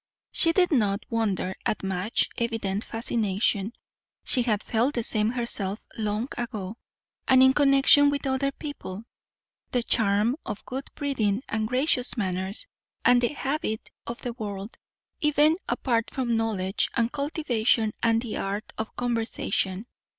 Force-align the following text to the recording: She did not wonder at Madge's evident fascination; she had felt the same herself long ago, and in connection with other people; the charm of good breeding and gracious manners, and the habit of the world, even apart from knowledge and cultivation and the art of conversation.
She 0.31 0.51
did 0.51 0.71
not 0.71 1.03
wonder 1.11 1.53
at 1.63 1.83
Madge's 1.83 2.27
evident 2.39 2.83
fascination; 2.83 3.71
she 4.23 4.41
had 4.41 4.63
felt 4.63 4.95
the 4.95 5.03
same 5.03 5.29
herself 5.29 5.85
long 5.95 6.27
ago, 6.39 6.77
and 7.27 7.43
in 7.43 7.53
connection 7.53 8.09
with 8.09 8.25
other 8.25 8.51
people; 8.51 9.03
the 9.69 9.83
charm 9.83 10.37
of 10.43 10.65
good 10.65 10.89
breeding 10.95 11.43
and 11.49 11.67
gracious 11.67 12.17
manners, 12.17 12.65
and 13.05 13.21
the 13.21 13.33
habit 13.33 13.91
of 14.07 14.19
the 14.23 14.33
world, 14.33 14.75
even 15.19 15.55
apart 15.69 16.09
from 16.09 16.35
knowledge 16.35 16.89
and 16.95 17.11
cultivation 17.11 17.93
and 18.01 18.23
the 18.23 18.37
art 18.37 18.73
of 18.79 18.95
conversation. 18.95 19.85